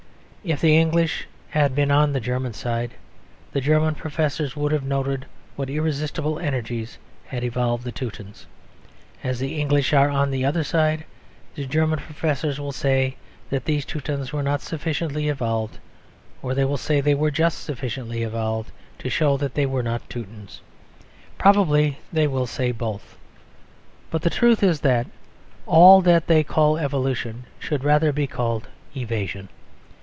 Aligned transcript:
If 0.43 0.59
the 0.61 0.75
English 0.75 1.27
had 1.51 1.75
been 1.75 1.91
on 1.91 2.13
the 2.13 2.19
German 2.19 2.53
side, 2.53 2.95
the 3.51 3.61
German 3.61 3.93
professors 3.93 4.55
would 4.57 4.71
have 4.71 4.81
noted 4.83 5.27
what 5.55 5.69
irresistible 5.69 6.39
energies 6.39 6.97
had 7.27 7.43
evolved 7.43 7.83
the 7.83 7.91
Teutons. 7.91 8.47
As 9.23 9.37
the 9.37 9.61
English 9.61 9.93
are 9.93 10.09
on 10.09 10.31
the 10.31 10.43
other 10.43 10.63
side, 10.63 11.05
the 11.53 11.67
German 11.67 11.99
professors 11.99 12.59
will 12.59 12.71
say 12.71 13.17
that 13.51 13.65
these 13.65 13.85
Teutons 13.85 14.33
were 14.33 14.41
not 14.41 14.61
sufficiently 14.61 15.29
evolved. 15.29 15.77
Or 16.41 16.55
they 16.55 16.65
will 16.65 16.75
say 16.75 17.01
that 17.01 17.05
they 17.05 17.13
were 17.13 17.29
just 17.29 17.59
sufficiently 17.63 18.23
evolved 18.23 18.71
to 18.97 19.11
show 19.11 19.37
that 19.37 19.53
they 19.53 19.67
were 19.67 19.83
not 19.83 20.09
Teutons. 20.09 20.59
Probably 21.37 21.99
they 22.11 22.25
will 22.25 22.47
say 22.47 22.71
both. 22.71 23.15
But 24.09 24.23
the 24.23 24.31
truth 24.31 24.63
is 24.63 24.79
that 24.79 25.05
all 25.67 26.01
that 26.01 26.25
they 26.25 26.43
call 26.43 26.79
evolution 26.79 27.43
should 27.59 27.83
rather 27.83 28.11
be 28.11 28.25
called 28.25 28.67
evasion. 28.97 29.49